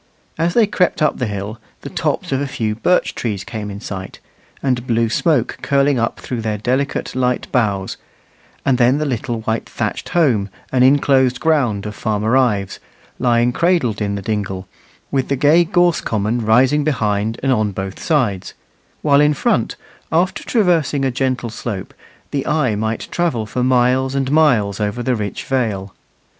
[0.35, 3.79] As they crept up the hill the tops of a few birch trees came in
[3.79, 4.17] sight,
[4.63, 7.97] and blue smoke curling up through their delicate light boughs;
[8.65, 12.79] and then the little white thatched home and inclosed ground of Farmer Ives,
[13.19, 14.67] lying cradled in the dingle,
[15.11, 18.55] with the gay gorse common rising behind and on both sides;
[19.03, 19.75] while in front,
[20.11, 21.93] after traversing a gentle slope,
[22.31, 25.93] the eye might travel for miles and miles over the rich vale.